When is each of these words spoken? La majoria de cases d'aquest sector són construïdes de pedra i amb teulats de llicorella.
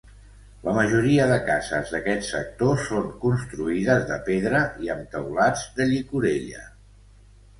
La 0.67 0.71
majoria 0.75 1.25
de 1.31 1.35
cases 1.49 1.91
d'aquest 1.95 2.25
sector 2.29 2.79
són 2.87 3.11
construïdes 3.27 4.07
de 4.13 4.17
pedra 4.29 4.61
i 4.87 4.91
amb 4.97 5.05
teulats 5.17 5.67
de 5.81 5.87
llicorella. 5.93 6.65